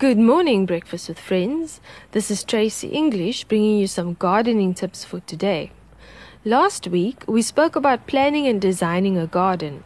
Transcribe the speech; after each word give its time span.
Good 0.00 0.16
morning, 0.16 0.64
Breakfast 0.64 1.08
with 1.08 1.20
Friends. 1.20 1.78
This 2.12 2.30
is 2.30 2.42
Tracy 2.42 2.88
English 2.88 3.44
bringing 3.44 3.76
you 3.76 3.86
some 3.86 4.14
gardening 4.14 4.72
tips 4.72 5.04
for 5.04 5.20
today. 5.20 5.72
Last 6.42 6.86
week, 6.86 7.22
we 7.26 7.42
spoke 7.42 7.76
about 7.76 8.06
planning 8.06 8.46
and 8.46 8.58
designing 8.58 9.18
a 9.18 9.26
garden. 9.26 9.84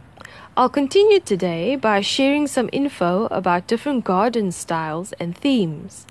I'll 0.55 0.69
continue 0.69 1.19
today 1.19 1.75
by 1.75 1.99
sharing 1.99 2.47
some 2.47 2.69
info 2.71 3.25
about 3.25 3.67
different 3.67 4.05
garden 4.05 4.53
styles 4.53 5.11
and 5.19 5.37
themes. 5.37 6.07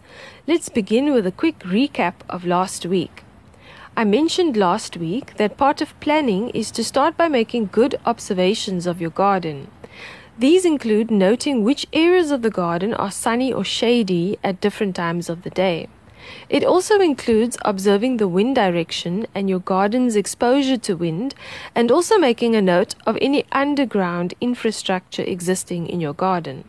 Let's 0.46 0.68
begin 0.68 1.14
with 1.14 1.27
a 1.27 1.32
quick 1.32 1.61
recap 1.61 2.16
of 2.29 2.45
last 2.45 2.84
week. 2.84 3.23
I 3.96 4.05
mentioned 4.05 4.55
last 4.55 4.98
week 4.98 5.39
that 5.39 5.57
part 5.57 5.80
of 5.80 5.98
planning 6.00 6.50
is 6.50 6.71
to 6.73 6.84
start 6.84 7.16
by 7.16 7.29
making 7.29 7.71
good 7.73 7.98
observations 8.05 8.86
of 8.86 9.00
your 9.00 9.16
garden. 9.25 9.71
These 10.37 10.64
include 10.64 11.12
noting 11.12 11.62
which 11.62 11.87
areas 11.93 12.32
of 12.32 12.43
the 12.43 12.51
garden 12.51 12.93
are 12.93 13.12
sunny 13.12 13.53
or 13.53 13.62
shady 13.62 14.37
at 14.42 14.61
different 14.61 14.97
times 14.97 15.30
of 15.30 15.42
the 15.42 15.51
day. 15.51 15.88
It 16.48 16.65
also 16.65 17.01
includes 17.01 17.56
observing 17.65 18.16
the 18.16 18.27
wind 18.27 18.56
direction 18.56 19.27
and 19.33 19.48
your 19.48 19.61
garden's 19.61 20.16
exposure 20.16 20.78
to 20.78 20.97
wind, 20.97 21.37
and 21.75 21.92
also 21.92 22.19
making 22.19 22.56
a 22.56 22.62
note 22.62 22.97
of 23.06 23.16
any 23.20 23.45
underground 23.52 24.34
infrastructure 24.41 25.23
existing 25.23 25.87
in 25.87 26.01
your 26.01 26.15
garden. 26.15 26.64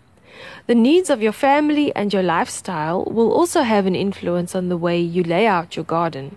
The 0.68 0.76
needs 0.76 1.10
of 1.10 1.24
your 1.24 1.32
family 1.32 1.96
and 1.96 2.14
your 2.14 2.24
lifestyle 2.24 3.06
will 3.06 3.32
also 3.32 3.62
have 3.62 3.88
an 3.88 3.96
influence 3.96 4.54
on 4.54 4.70
the 4.70 4.78
way 4.78 5.00
you 5.00 5.24
lay 5.24 5.48
out 5.48 5.76
your 5.76 5.86
garden. 5.86 6.36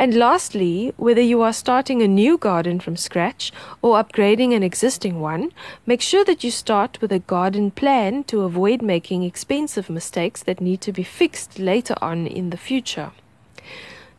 And 0.00 0.14
lastly, 0.14 0.94
whether 0.96 1.20
you 1.20 1.42
are 1.42 1.52
starting 1.52 2.00
a 2.00 2.08
new 2.08 2.38
garden 2.38 2.80
from 2.80 2.96
scratch 2.96 3.52
or 3.82 4.02
upgrading 4.02 4.56
an 4.56 4.62
existing 4.62 5.20
one, 5.20 5.52
make 5.84 6.00
sure 6.00 6.24
that 6.24 6.42
you 6.42 6.50
start 6.50 6.98
with 7.02 7.12
a 7.12 7.18
garden 7.18 7.70
plan 7.70 8.24
to 8.24 8.40
avoid 8.40 8.80
making 8.80 9.24
expensive 9.24 9.90
mistakes 9.90 10.42
that 10.44 10.58
need 10.58 10.80
to 10.80 10.90
be 10.90 11.02
fixed 11.02 11.58
later 11.58 11.94
on 12.00 12.26
in 12.26 12.48
the 12.48 12.56
future. 12.56 13.12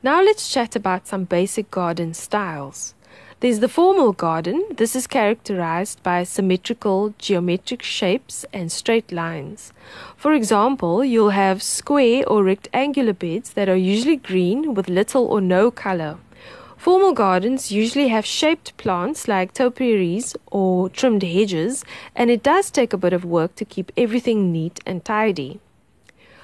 Now 0.04 0.22
let's 0.22 0.54
chat 0.54 0.76
about 0.76 1.08
some 1.08 1.24
basic 1.24 1.72
garden 1.72 2.14
styles. 2.14 2.94
There's 3.42 3.59
the 3.59 3.67
formal 3.67 4.11
garden. 4.11 4.64
This 4.78 4.95
is 4.95 5.08
characterized 5.08 6.03
by 6.03 6.23
symmetrical 6.25 7.16
geometric 7.17 7.81
shapes 7.81 8.45
and 8.53 8.72
straight 8.72 9.11
lines. 9.11 9.73
For 10.16 10.34
example, 10.34 11.03
you'll 11.03 11.31
have 11.31 11.64
square 11.64 12.23
or 12.30 12.44
rectangular 12.44 13.14
beds 13.14 13.53
that 13.53 13.67
are 13.67 13.75
usually 13.75 14.17
green 14.17 14.75
with 14.75 14.89
little 14.89 15.25
or 15.25 15.42
no 15.42 15.72
color. 15.72 16.19
Formal 16.78 17.14
gardens 17.14 17.72
usually 17.72 18.09
have 18.09 18.28
shaped 18.28 18.78
plants 18.78 19.28
like 19.28 19.53
topiaries 19.53 20.36
or 20.52 20.89
trimmed 20.89 21.23
hedges, 21.23 21.84
and 22.16 22.30
it 22.30 22.44
does 22.44 22.69
take 22.69 22.94
a 22.94 23.03
bit 23.06 23.12
of 23.12 23.25
work 23.25 23.56
to 23.56 23.66
keep 23.66 23.92
everything 23.97 24.52
neat 24.52 24.80
and 24.86 25.03
tidy. 25.03 25.59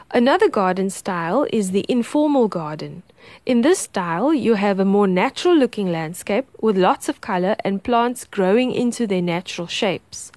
Another 0.10 0.50
garden 0.50 0.90
style 0.90 1.46
is 1.54 1.70
the 1.70 1.86
informal 1.88 2.48
garden. 2.48 3.04
In 3.46 3.62
this 3.62 3.80
style, 3.80 4.34
you 4.34 4.56
have 4.56 4.80
a 4.80 4.86
more 4.86 5.08
natural 5.08 5.56
looking 5.56 5.92
landscape 5.92 6.46
with 6.62 6.78
lots 6.78 7.10
of 7.10 7.22
color 7.22 7.56
and 7.64 7.84
plants 7.84 8.26
growing 8.26 8.72
into 8.72 9.08
their 9.08 9.22
natural 9.22 9.68
shapes. 9.68 10.32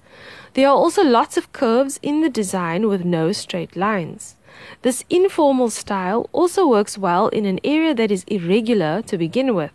There 0.53 0.67
are 0.67 0.75
also 0.75 1.03
lots 1.03 1.37
of 1.37 1.53
curves 1.53 1.99
in 2.01 2.21
the 2.21 2.29
design 2.29 2.87
with 2.87 3.05
no 3.05 3.31
straight 3.31 3.75
lines. 3.75 4.35
This 4.81 5.05
informal 5.09 5.69
style 5.69 6.29
also 6.33 6.67
works 6.67 6.97
well 6.97 7.27
in 7.29 7.45
an 7.45 7.59
area 7.63 7.93
that 7.93 8.11
is 8.11 8.25
irregular 8.27 9.01
to 9.03 9.17
begin 9.17 9.55
with. 9.55 9.71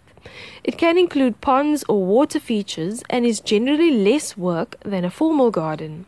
It 0.65 0.77
can 0.77 0.99
include 0.99 1.41
ponds 1.41 1.85
or 1.89 2.05
water 2.05 2.41
features 2.41 3.03
and 3.09 3.25
is 3.25 3.41
generally 3.41 3.91
less 3.91 4.37
work 4.37 4.77
than 4.85 5.05
a 5.05 5.11
formal 5.11 5.51
garden. 5.51 6.07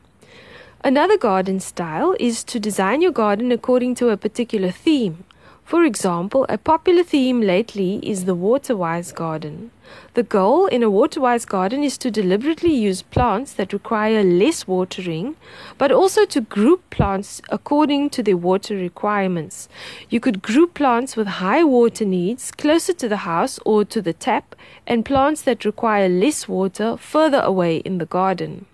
Another 0.84 1.18
garden 1.18 1.60
style 1.60 2.14
is 2.20 2.44
to 2.44 2.60
design 2.60 3.02
your 3.02 3.12
garden 3.12 3.50
according 3.50 3.94
to 3.96 4.10
a 4.10 4.16
particular 4.16 4.70
theme. 4.70 5.24
For 5.69 5.84
example, 5.84 6.47
a 6.48 6.56
popular 6.56 7.02
theme 7.02 7.42
lately 7.42 8.00
is 8.02 8.24
the 8.24 8.34
water-wise 8.34 9.12
garden. 9.12 9.70
The 10.14 10.23
goal 10.23 10.64
in 10.64 10.83
a 10.83 10.89
water-wise 10.89 11.45
garden 11.45 11.84
is 11.84 11.98
to 11.98 12.11
deliberately 12.11 12.73
use 12.73 13.02
plants 13.02 13.52
that 13.52 13.74
require 13.74 14.24
less 14.24 14.67
watering, 14.67 15.36
but 15.77 15.92
also 15.92 16.24
to 16.24 16.40
group 16.40 16.89
plants 16.89 17.42
according 17.51 18.08
to 18.17 18.23
their 18.23 18.39
water 18.39 18.77
requirements. 18.77 19.68
You 20.08 20.20
could 20.20 20.40
group 20.40 20.73
plants 20.73 21.17
with 21.17 21.27
high 21.27 21.64
water 21.64 22.06
needs 22.06 22.50
closer 22.50 22.95
to 22.95 23.06
the 23.06 23.29
house 23.29 23.61
or 23.67 23.85
to 23.85 24.00
the 24.00 24.14
tap, 24.14 24.55
and 24.86 25.05
plants 25.05 25.42
that 25.42 25.67
require 25.67 26.08
less 26.08 26.48
water 26.48 26.96
further 26.96 27.40
away 27.40 27.77
in 27.85 27.98
the 27.98 28.06
garden. 28.06 28.64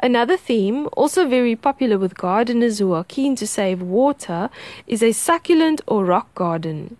Another 0.00 0.36
theme, 0.36 0.88
also 0.92 1.26
very 1.26 1.56
popular 1.56 1.98
with 1.98 2.16
gardeners 2.16 2.78
who 2.78 2.92
are 2.92 3.04
keen 3.04 3.36
to 3.36 3.46
save 3.46 3.80
water, 3.80 4.50
is 4.86 5.02
a 5.02 5.12
succulent 5.12 5.80
or 5.86 6.04
rock 6.04 6.34
garden. 6.34 6.96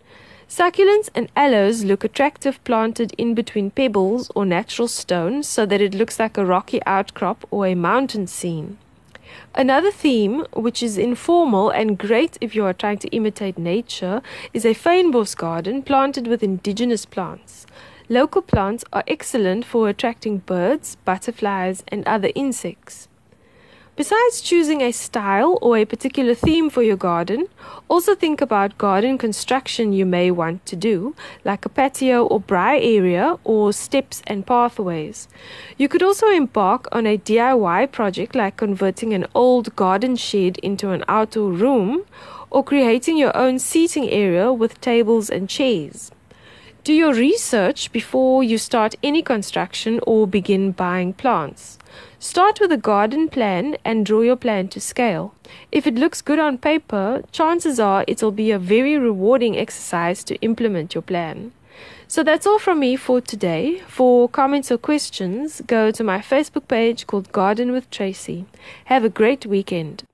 Succulents 0.49 1.09
and 1.15 1.29
aloes 1.35 1.85
look 1.85 2.05
attractive 2.05 2.63
planted 2.65 3.13
in 3.19 3.35
between 3.35 3.71
pebbles 3.71 4.31
or 4.35 4.47
natural 4.47 4.89
stones 4.89 5.49
so 5.49 5.67
that 5.67 5.81
it 5.81 5.95
looks 5.95 6.19
like 6.19 6.39
a 6.39 6.47
rocky 6.47 6.81
outcrop 6.87 7.45
or 7.51 7.67
a 7.67 7.75
mountain 7.75 8.27
scene. 8.27 8.79
Another 9.55 9.91
theme, 9.91 10.47
which 10.53 10.83
is 10.83 10.97
informal 10.97 11.71
and 11.71 11.99
great 11.99 12.39
if 12.41 12.55
you 12.55 12.65
are 12.65 12.73
trying 12.73 12.99
to 12.99 13.09
imitate 13.09 13.59
nature, 13.59 14.23
is 14.53 14.65
a 14.65 14.75
fynbos 14.75 15.37
garden 15.37 15.83
planted 15.83 16.27
with 16.27 16.43
indigenous 16.43 17.05
plants. 17.05 17.67
Local 18.11 18.43
plants 18.43 18.85
are 18.93 19.03
excellent 19.07 19.65
for 19.65 19.89
attracting 19.89 20.39
birds, 20.39 20.99
butterflies, 21.07 21.83
and 21.89 22.07
other 22.07 22.29
insects. 22.35 23.09
Besides 23.97 24.43
choosing 24.43 24.83
a 24.83 24.93
style 24.93 25.59
or 25.63 25.79
a 25.79 25.87
particular 25.87 26.35
theme 26.35 26.69
for 26.69 26.83
your 26.83 26.99
garden, 26.99 27.47
also 27.89 28.15
think 28.15 28.43
about 28.43 28.77
garden 28.77 29.17
construction 29.17 29.95
you 29.95 30.05
may 30.05 30.31
want 30.31 30.67
to 30.67 30.77
do, 30.77 31.15
like 31.47 31.65
a 31.65 31.71
patio 31.71 32.27
or 32.27 32.43
braai 32.43 32.79
area 32.83 33.39
or 33.43 33.73
steps 33.73 34.21
and 34.27 34.47
pathways. 34.47 35.27
You 35.79 35.89
could 35.89 36.03
also 36.03 36.29
embark 36.29 36.89
on 36.93 37.07
a 37.07 37.17
DIY 37.17 37.91
project 37.91 38.35
like 38.35 38.59
converting 38.59 39.15
an 39.15 39.27
old 39.35 39.75
garden 39.77 40.17
shed 40.17 40.59
into 40.59 40.91
an 40.91 41.05
outdoor 41.09 41.53
room 41.53 42.05
or 42.51 42.63
creating 42.63 43.17
your 43.17 43.35
own 43.35 43.59
seating 43.59 44.11
area 44.11 44.53
with 44.53 44.79
tables 44.83 45.31
and 45.31 45.49
chairs. 45.49 46.11
Do 46.85 46.93
your 46.93 47.15
research 47.15 47.93
before 47.93 48.45
you 48.45 48.59
start 48.59 48.95
any 49.03 49.23
construction 49.23 50.01
or 50.07 50.27
begin 50.27 50.73
buying 50.73 51.15
plants. 51.15 51.79
Start 52.19 52.61
with 52.61 52.71
a 52.73 52.77
garden 52.77 53.31
plan 53.31 53.79
and 53.87 54.05
draw 54.05 54.21
your 54.21 54.37
plan 54.37 54.69
to 54.69 54.81
scale. 54.83 55.35
If 55.73 55.87
it 55.87 55.95
looks 55.95 56.21
good 56.21 56.39
on 56.39 56.59
paper, 56.59 57.23
chances 57.33 57.81
are 57.81 58.05
it'll 58.07 58.33
be 58.33 58.51
a 58.51 58.59
very 58.59 58.99
rewarding 58.99 59.57
exercise 59.57 60.23
to 60.25 60.37
implement 60.43 60.95
your 60.95 61.01
plan. 61.01 61.53
So 62.07 62.23
that's 62.23 62.47
all 62.47 62.59
from 62.59 62.81
me 62.81 62.97
for 62.97 63.19
today. 63.19 63.81
For 63.89 64.29
comments 64.29 64.71
or 64.71 64.77
questions, 64.77 65.63
go 65.67 65.91
to 65.91 66.05
my 66.05 66.19
Facebook 66.19 66.69
page 66.69 67.07
called 67.07 67.33
Garden 67.33 67.73
with 67.73 67.89
Tracy. 67.91 68.45
Have 68.85 69.05
a 69.05 69.09
great 69.09 69.47
weekend. 69.47 70.05